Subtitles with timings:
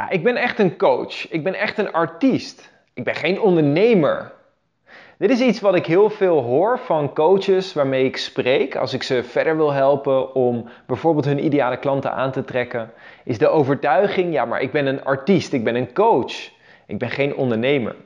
[0.00, 1.30] Ja, ik ben echt een coach.
[1.30, 2.72] Ik ben echt een artiest.
[2.94, 4.32] Ik ben geen ondernemer.
[5.18, 9.02] Dit is iets wat ik heel veel hoor van coaches waarmee ik spreek als ik
[9.02, 12.92] ze verder wil helpen om bijvoorbeeld hun ideale klanten aan te trekken.
[13.24, 16.50] Is de overtuiging, ja, maar ik ben een artiest, ik ben een coach.
[16.86, 17.96] Ik ben geen ondernemer.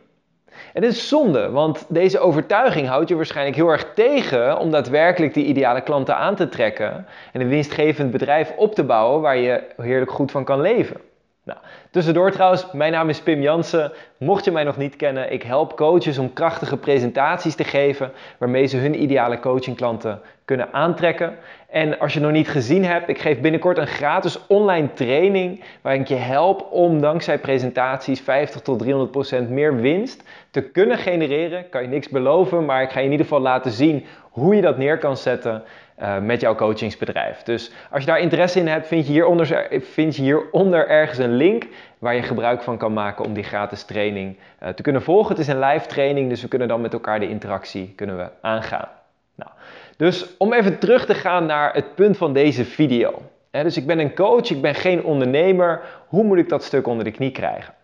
[0.72, 5.34] En dit is zonde, want deze overtuiging houdt je waarschijnlijk heel erg tegen om daadwerkelijk
[5.34, 9.62] die ideale klanten aan te trekken en een winstgevend bedrijf op te bouwen waar je
[9.76, 11.12] heerlijk goed van kan leven.
[11.44, 11.58] Nou,
[11.90, 13.92] tussendoor trouwens, mijn naam is Pim Jansen.
[14.18, 18.66] Mocht je mij nog niet kennen, ik help coaches om krachtige presentaties te geven waarmee
[18.66, 21.36] ze hun ideale coachingklanten kunnen aantrekken.
[21.68, 26.00] En als je nog niet gezien hebt, ik geef binnenkort een gratis online training waarin
[26.00, 31.68] ik je help om dankzij presentaties 50 tot 300 procent meer winst te kunnen genereren.
[31.68, 34.62] Kan je niks beloven, maar ik ga je in ieder geval laten zien hoe je
[34.62, 35.62] dat neer kan zetten
[36.02, 37.42] uh, met jouw coachingsbedrijf.
[37.42, 41.66] Dus als je daar interesse in hebt, vind je, hieronder, vind je ergens een link
[41.98, 45.30] waar je gebruik van kan maken om die gratis training uh, te kunnen volgen.
[45.30, 48.28] Het is een live training, dus we kunnen dan met elkaar de interactie kunnen we
[48.40, 48.88] aangaan.
[49.34, 49.50] Nou,
[49.96, 53.22] dus om even terug te gaan naar het punt van deze video.
[53.50, 55.80] dus ik ben een coach, ik ben geen ondernemer.
[56.06, 57.74] Hoe moet ik dat stuk onder de knie krijgen?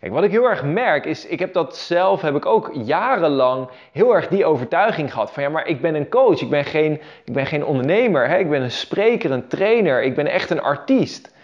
[0.00, 3.68] Kijk, wat ik heel erg merk is, ik heb dat zelf, heb ik ook jarenlang
[3.92, 6.92] heel erg die overtuiging gehad van ja, maar ik ben een coach, ik ben geen,
[7.24, 8.38] ik ben geen ondernemer, hè?
[8.38, 11.34] ik ben een spreker, een trainer, ik ben echt een artiest.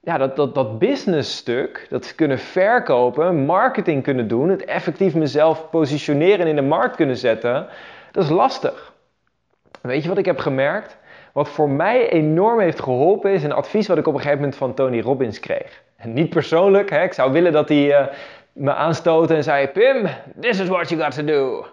[0.00, 5.70] Ja, dat, dat, dat business stuk, dat kunnen verkopen, marketing kunnen doen, het effectief mezelf
[5.70, 7.66] positioneren en in de markt kunnen zetten,
[8.12, 8.92] dat is lastig.
[9.80, 10.96] Weet je wat ik heb gemerkt?
[11.38, 14.56] Wat voor mij enorm heeft geholpen is een advies wat ik op een gegeven moment
[14.56, 15.82] van Tony Robbins kreeg.
[15.96, 17.02] En niet persoonlijk, hè?
[17.02, 18.06] ik zou willen dat hij uh,
[18.52, 20.06] me aanstoten en zei: Pim,
[20.40, 21.66] this is what you got to do.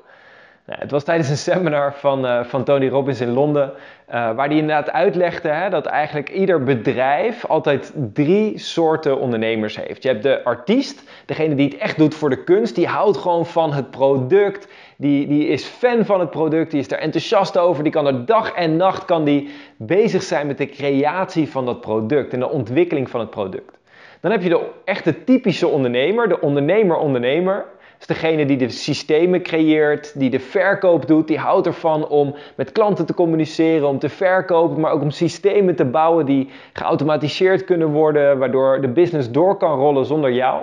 [0.65, 3.71] Nou, het was tijdens een seminar van, uh, van Tony Robbins in Londen,
[4.07, 10.03] uh, waar hij inderdaad uitlegde hè, dat eigenlijk ieder bedrijf altijd drie soorten ondernemers heeft.
[10.03, 13.45] Je hebt de artiest, degene die het echt doet voor de kunst, die houdt gewoon
[13.45, 17.83] van het product, die, die is fan van het product, die is er enthousiast over,
[17.83, 21.81] die kan er dag en nacht kan die bezig zijn met de creatie van dat
[21.81, 23.77] product en de ontwikkeling van het product.
[24.21, 27.55] Dan heb je de echte typische ondernemer, de ondernemer-ondernemer.
[27.99, 32.35] Dat is degene die de systemen creëert, die de verkoop doet, die houdt ervan om
[32.55, 37.63] met klanten te communiceren, om te verkopen, maar ook om systemen te bouwen die geautomatiseerd
[37.63, 40.61] kunnen worden, waardoor de business door kan rollen zonder jou.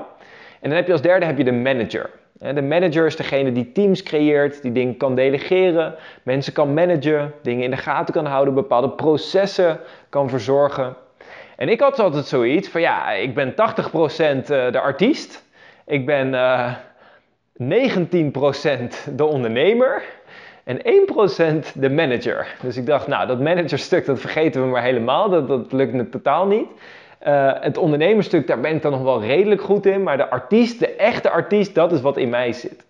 [0.61, 2.11] En dan heb je als derde heb je de manager.
[2.43, 7.65] De manager is degene die teams creëert, die dingen kan delegeren, mensen kan managen, dingen
[7.65, 10.97] in de gaten kan houden, bepaalde processen kan verzorgen.
[11.57, 15.45] En ik had altijd zoiets van ja, ik ben 80% eh, de artiest,
[15.87, 16.75] ik ben uh,
[17.57, 18.07] eh,
[19.13, 20.03] 19% de ondernemer
[20.65, 22.47] en 1% de manager.
[22.63, 26.09] Dus ik dacht, nou, dat managerstuk dat vergeten we maar helemaal, dat, dat lukt me
[26.09, 26.67] totaal niet.
[27.27, 30.79] Uh, het ondernemerstuk, daar ben ik dan nog wel redelijk goed in, maar de artiest,
[30.79, 32.85] de echte artiest, dat is wat in mij zit.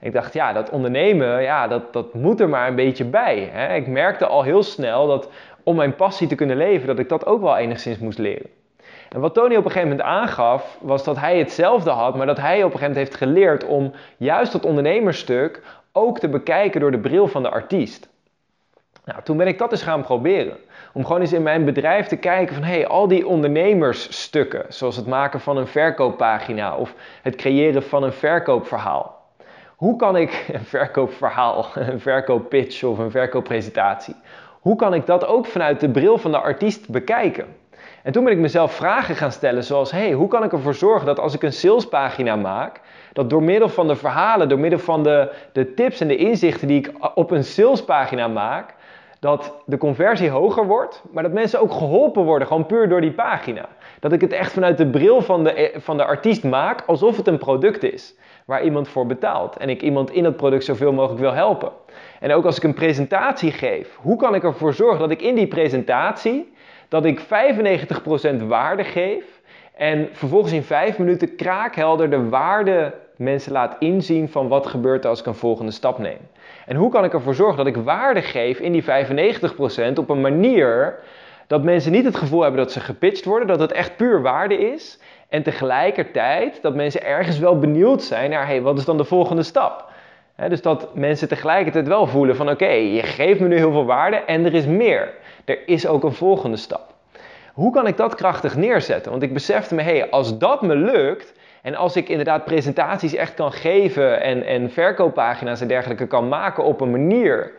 [0.00, 3.48] ik dacht, ja, dat ondernemen, ja, dat, dat moet er maar een beetje bij.
[3.52, 3.74] Hè?
[3.74, 5.30] Ik merkte al heel snel dat
[5.62, 8.50] om mijn passie te kunnen leven, dat ik dat ook wel enigszins moest leren.
[9.08, 12.36] En wat Tony op een gegeven moment aangaf, was dat hij hetzelfde had, maar dat
[12.36, 15.62] hij op een gegeven moment heeft geleerd om juist dat ondernemersstuk
[15.92, 18.08] ook te bekijken door de bril van de artiest.
[19.06, 20.56] Nou, toen ben ik dat eens gaan proberen.
[20.92, 25.06] Om gewoon eens in mijn bedrijf te kijken van, hey, al die ondernemersstukken, zoals het
[25.06, 29.24] maken van een verkooppagina of het creëren van een verkoopverhaal.
[29.76, 34.14] Hoe kan ik een verkoopverhaal, een verkooppitch of een verkooppresentatie,
[34.60, 37.46] hoe kan ik dat ook vanuit de bril van de artiest bekijken?
[38.02, 41.06] En toen ben ik mezelf vragen gaan stellen zoals, hey, hoe kan ik ervoor zorgen
[41.06, 42.80] dat als ik een salespagina maak,
[43.12, 46.68] dat door middel van de verhalen, door middel van de, de tips en de inzichten
[46.68, 48.74] die ik op een salespagina maak,
[49.26, 53.12] dat de conversie hoger wordt, maar dat mensen ook geholpen worden, gewoon puur door die
[53.12, 53.68] pagina.
[54.00, 57.26] Dat ik het echt vanuit de bril van de, van de artiest maak, alsof het
[57.26, 58.14] een product is,
[58.44, 59.56] waar iemand voor betaalt.
[59.56, 61.70] En ik iemand in dat product zoveel mogelijk wil helpen.
[62.20, 65.34] En ook als ik een presentatie geef, hoe kan ik ervoor zorgen dat ik in
[65.34, 66.52] die presentatie,
[66.88, 69.24] dat ik 95% waarde geef
[69.74, 75.20] en vervolgens in 5 minuten kraakhelder de waarde mensen laat inzien van wat gebeurt als
[75.20, 76.18] ik een volgende stap neem.
[76.66, 78.86] En hoe kan ik ervoor zorgen dat ik waarde geef in die 95%
[79.94, 80.98] op een manier
[81.46, 84.58] dat mensen niet het gevoel hebben dat ze gepitcht worden, dat het echt puur waarde
[84.58, 84.98] is.
[85.28, 89.42] En tegelijkertijd dat mensen ergens wel benieuwd zijn naar, hey, wat is dan de volgende
[89.42, 89.84] stap?
[90.48, 94.16] dus dat mensen tegelijkertijd wel voelen van oké, je geeft me nu heel veel waarde
[94.16, 95.14] en er is meer.
[95.44, 96.94] Er is ook een volgende stap.
[97.52, 99.10] Hoe kan ik dat krachtig neerzetten?
[99.10, 101.32] Want ik besefte me, hey, als dat me lukt
[101.66, 106.64] en als ik inderdaad presentaties echt kan geven en, en verkooppagina's en dergelijke kan maken
[106.64, 107.52] op een manier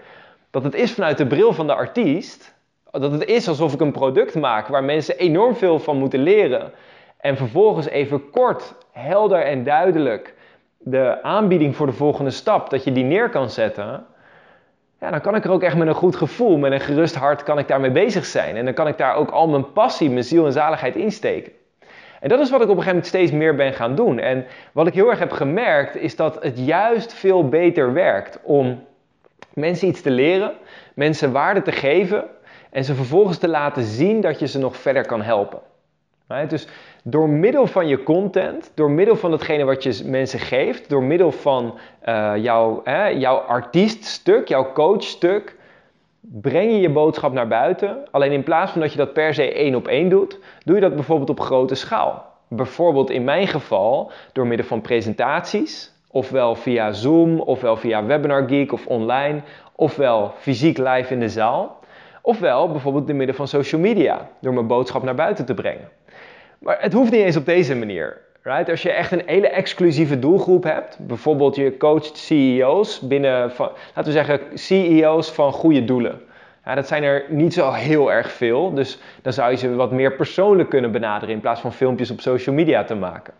[0.51, 2.55] dat het is vanuit de bril van de artiest,
[2.91, 6.71] dat het is alsof ik een product maak waar mensen enorm veel van moeten leren
[7.17, 10.33] en vervolgens even kort, helder en duidelijk
[10.77, 14.05] de aanbieding voor de volgende stap, dat je die neer kan zetten,
[14.99, 17.43] ja, dan kan ik er ook echt met een goed gevoel, met een gerust hart,
[17.43, 18.55] kan ik daarmee bezig zijn.
[18.55, 21.51] En dan kan ik daar ook al mijn passie, mijn ziel en zaligheid insteken.
[22.19, 24.19] En dat is wat ik op een gegeven moment steeds meer ben gaan doen.
[24.19, 28.83] En wat ik heel erg heb gemerkt, is dat het juist veel beter werkt om
[29.53, 30.53] mensen iets te leren,
[30.93, 32.23] mensen waarde te geven
[32.69, 35.59] en ze vervolgens te laten zien dat je ze nog verder kan helpen.
[36.47, 36.67] Dus
[37.03, 41.31] door middel van je content, door middel van datgene wat je mensen geeft, door middel
[41.31, 42.81] van uh, jouw,
[43.17, 45.55] jouw artieststuk, jouw coachstuk,
[46.31, 47.97] breng je je boodschap naar buiten.
[48.11, 50.81] Alleen in plaats van dat je dat per se één op één doet, doe je
[50.81, 52.25] dat bijvoorbeeld op grote schaal.
[52.47, 58.71] Bijvoorbeeld in mijn geval door middel van presentaties, ofwel via Zoom, ofwel via Webinar Geek
[58.71, 59.41] of online,
[59.75, 61.79] ofwel fysiek live in de zaal,
[62.21, 65.89] ofwel bijvoorbeeld door middel van social media, door mijn boodschap naar buiten te brengen.
[66.59, 68.21] Maar het hoeft niet eens op deze manier.
[68.47, 68.69] Right?
[68.69, 74.03] Als je echt een hele exclusieve doelgroep hebt, bijvoorbeeld je coacht CEO's binnen, van, laten
[74.03, 76.21] we zeggen, CEO's van goede doelen.
[76.65, 79.91] Ja, dat zijn er niet zo heel erg veel, dus dan zou je ze wat
[79.91, 83.33] meer persoonlijk kunnen benaderen in plaats van filmpjes op social media te maken.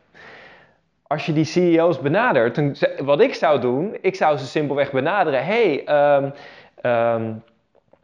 [1.03, 2.61] Als je die CEO's benadert,
[3.03, 5.45] wat ik zou doen, ik zou ze simpelweg benaderen.
[5.45, 5.83] Hey,
[6.15, 6.33] um,
[6.91, 7.43] um,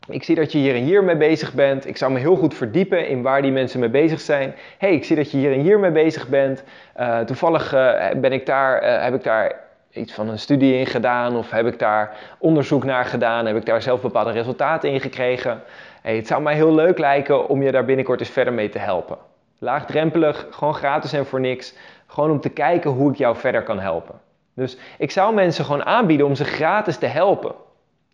[0.08, 1.88] ik zie dat je hier en hier mee bezig bent.
[1.88, 4.56] Ik zou me heel goed verdiepen in waar die mensen mee bezig zijn.
[4.78, 6.64] hey, ik zie dat je hier en hier mee bezig bent.
[7.00, 9.60] Uh, toevallig uh, ben ik daar, uh, heb ik daar
[9.92, 13.46] iets van een studie in gedaan of heb ik daar onderzoek naar gedaan.
[13.46, 15.62] Heb ik daar zelf bepaalde resultaten in gekregen.
[16.02, 19.18] Het zou mij heel leuk lijken om je daar binnenkort eens verder mee te helpen.
[19.60, 21.76] Laagdrempelig, gewoon gratis en voor niks.
[22.08, 24.16] Gewoon om te kijken hoe ik jou verder kan helpen.
[24.56, 27.56] Dus ik zou mensen gewoon aanbieden om ze gratis te helpen.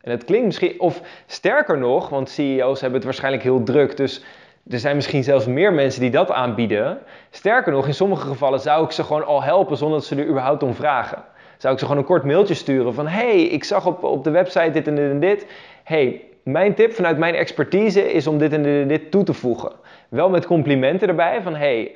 [0.01, 4.23] En het klinkt misschien, of sterker nog, want CEO's hebben het waarschijnlijk heel druk, dus
[4.69, 6.99] er zijn misschien zelfs meer mensen die dat aanbieden.
[7.29, 10.27] Sterker nog, in sommige gevallen zou ik ze gewoon al helpen zonder dat ze er
[10.27, 11.23] überhaupt om vragen.
[11.57, 14.29] Zou ik ze gewoon een kort mailtje sturen van: hey, ik zag op, op de
[14.29, 15.45] website dit en dit en dit.
[15.83, 19.33] hey, mijn tip vanuit mijn expertise is om dit en dit en dit toe te
[19.33, 19.71] voegen.
[20.09, 21.91] Wel met complimenten erbij van: hey,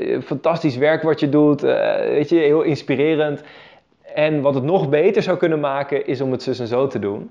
[0.00, 3.42] uh, fantastisch werk wat je doet, uh, weet je, heel inspirerend.
[4.18, 6.98] En wat het nog beter zou kunnen maken, is om het zus en zo te
[6.98, 7.30] doen.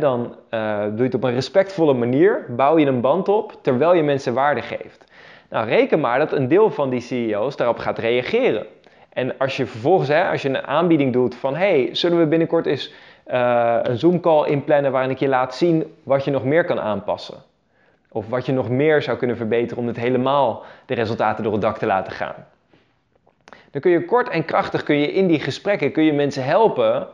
[0.00, 3.94] dan uh, doe je het op een respectvolle manier, bouw je een band op, terwijl
[3.94, 5.04] je mensen waarde geeft.
[5.50, 8.66] Nou, reken maar dat een deel van die CEO's daarop gaat reageren.
[9.12, 12.92] En als je vervolgens, als je een aanbieding doet van, hey, zullen we binnenkort eens
[13.26, 17.36] uh, een Zoom-call inplannen waarin ik je laat zien wat je nog meer kan aanpassen?
[18.08, 21.62] Of wat je nog meer zou kunnen verbeteren om het helemaal de resultaten door het
[21.62, 22.46] dak te laten gaan.
[23.78, 27.08] Dan kun je kort en krachtig kun je in die gesprekken kun je mensen helpen.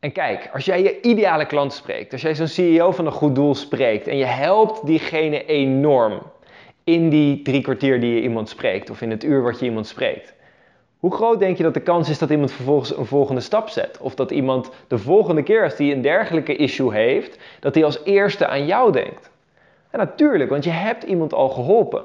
[0.00, 3.34] En kijk, als jij je ideale klant spreekt, als jij zo'n CEO van een goed
[3.34, 6.22] doel spreekt en je helpt diegene enorm
[6.84, 9.86] in die drie kwartier die je iemand spreekt of in het uur wat je iemand
[9.86, 10.34] spreekt.
[10.98, 13.98] Hoe groot denk je dat de kans is dat iemand vervolgens een volgende stap zet?
[14.00, 18.04] Of dat iemand de volgende keer als die een dergelijke issue heeft, dat hij als
[18.04, 19.30] eerste aan jou denkt?
[19.90, 22.04] En natuurlijk, want je hebt iemand al geholpen.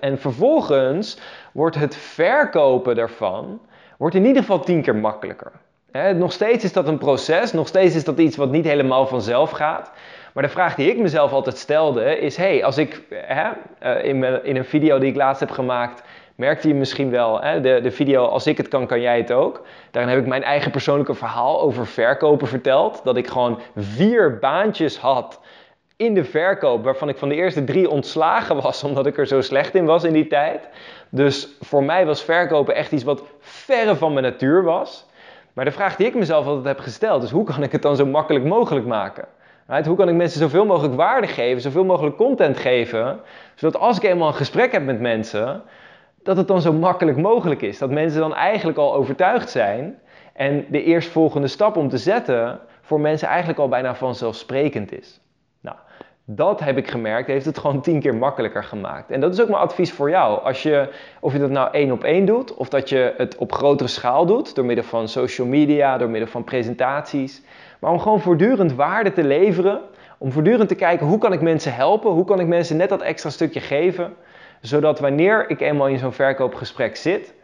[0.00, 1.18] En vervolgens
[1.52, 3.60] wordt het verkopen daarvan
[3.96, 5.52] wordt in ieder geval tien keer makkelijker.
[6.14, 9.50] Nog steeds is dat een proces, nog steeds is dat iets wat niet helemaal vanzelf
[9.50, 9.92] gaat.
[10.32, 14.44] Maar de vraag die ik mezelf altijd stelde is: hey, als ik hè, eh, in,
[14.44, 16.02] in, een video die ik laatst heb gemaakt,
[16.34, 19.32] merkte je misschien wel, hè, de, de video Als ik het kan, kan jij het
[19.32, 19.66] ook.
[19.90, 23.00] Daarin heb ik mijn eigen persoonlijke verhaal over verkopen verteld.
[23.04, 25.40] Dat ik gewoon vier baantjes had
[25.96, 29.40] in de verkoop, waarvan ik van de eerste drie ontslagen was omdat ik er zo
[29.40, 30.68] slecht in was in die tijd.
[31.08, 35.06] Dus voor mij was verkopen echt iets wat verre van mijn natuur was.
[35.52, 37.96] Maar de vraag die ik mezelf altijd heb gesteld is: hoe kan ik het dan
[37.96, 39.24] zo makkelijk mogelijk maken?
[39.84, 43.20] Hoe kan ik mensen zoveel mogelijk waarde geven, zoveel mogelijk content geven,
[43.54, 45.62] zodat als ik eenmaal een gesprek heb met mensen,
[46.22, 47.78] dat het dan zo makkelijk mogelijk is.
[47.78, 49.98] Dat mensen dan eigenlijk al overtuigd zijn
[50.32, 55.20] en de eerstvolgende stap om te zetten voor mensen eigenlijk al bijna vanzelfsprekend is.
[56.28, 59.10] Dat heb ik gemerkt, heeft het gewoon tien keer makkelijker gemaakt.
[59.10, 60.42] En dat is ook mijn advies voor jou.
[60.42, 60.88] Als je,
[61.20, 64.26] of je dat nou één op één doet, of dat je het op grotere schaal
[64.26, 67.42] doet, door middel van social media, door middel van presentaties.
[67.80, 69.80] Maar om gewoon voortdurend waarde te leveren,
[70.18, 73.02] om voortdurend te kijken hoe kan ik mensen helpen, hoe kan ik mensen net dat
[73.02, 74.14] extra stukje geven,
[74.60, 77.34] zodat wanneer ik eenmaal in zo'n verkoopgesprek zit,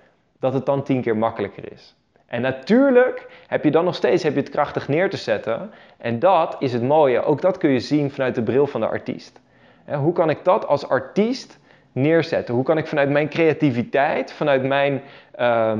[0.40, 1.97] dat het dan tien keer makkelijker is.
[2.32, 5.70] En natuurlijk heb je dan nog steeds heb je het krachtig neer te zetten.
[5.98, 7.22] En dat is het mooie.
[7.22, 9.40] Ook dat kun je zien vanuit de bril van de artiest.
[9.86, 11.58] Hoe kan ik dat als artiest
[11.92, 12.54] neerzetten?
[12.54, 15.02] Hoe kan ik vanuit mijn creativiteit, vanuit mijn
[15.40, 15.72] uh,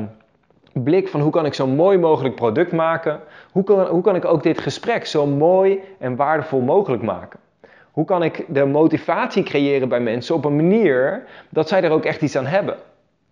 [0.73, 3.21] blik van hoe kan ik zo mooi mogelijk product maken,
[3.53, 7.41] hoe kan, hoe kan ik ook dit gesprek zo mooi en waardevol mogelijk maken?
[7.93, 12.05] Hoe kan ik de motivatie creëren bij mensen op een manier dat zij er ook
[12.05, 12.77] echt iets aan hebben?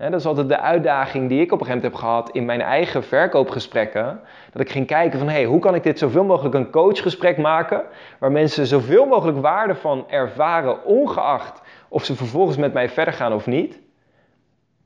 [0.08, 2.60] Dat is altijd de uitdaging die ik op een gegeven moment heb gehad in mijn
[2.60, 4.20] eigen verkoopgesprekken.
[4.52, 7.82] Dat ik ging kijken van, hey, hoe kan ik dit zoveel mogelijk een coachgesprek maken,
[8.18, 13.32] waar mensen zoveel mogelijk waarde van ervaren, ongeacht of ze vervolgens met mij verder gaan
[13.32, 13.80] of niet.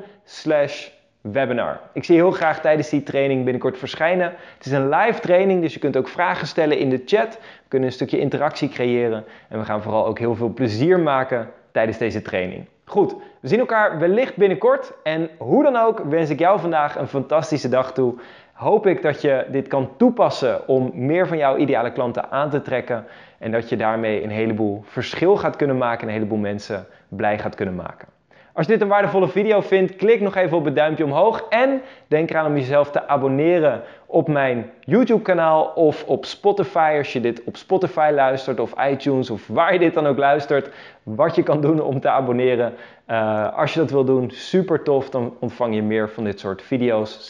[1.21, 1.79] webinar.
[1.93, 4.33] Ik zie je heel graag tijdens die training binnenkort verschijnen.
[4.57, 7.33] Het is een live training, dus je kunt ook vragen stellen in de chat.
[7.33, 11.49] We kunnen een stukje interactie creëren en we gaan vooral ook heel veel plezier maken
[11.71, 12.65] tijdens deze training.
[12.85, 17.07] Goed, we zien elkaar wellicht binnenkort en hoe dan ook wens ik jou vandaag een
[17.07, 18.13] fantastische dag toe
[18.61, 22.61] hoop ik dat je dit kan toepassen om meer van jouw ideale klanten aan te
[22.61, 23.05] trekken.
[23.37, 27.39] En dat je daarmee een heleboel verschil gaat kunnen maken en een heleboel mensen blij
[27.39, 28.07] gaat kunnen maken.
[28.53, 31.45] Als je dit een waardevolle video vindt, klik nog even op het duimpje omhoog.
[31.49, 36.95] En denk eraan om jezelf te abonneren op mijn YouTube kanaal of op Spotify.
[36.97, 40.69] Als je dit op Spotify luistert of iTunes of waar je dit dan ook luistert.
[41.03, 42.73] Wat je kan doen om te abonneren.
[43.07, 45.09] Uh, als je dat wil doen, super tof.
[45.09, 47.25] Dan ontvang je meer van dit soort video's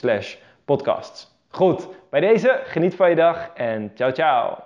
[0.72, 1.28] podcasts.
[1.50, 4.58] Goed, bij deze geniet van je dag en ciao ciao.